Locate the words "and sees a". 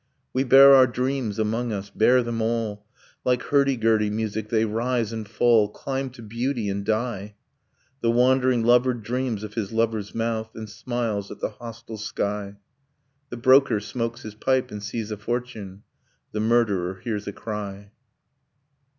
14.71-15.17